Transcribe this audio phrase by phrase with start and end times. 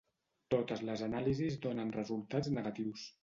[0.53, 3.05] Totes les anàlisis donen resultats negatius.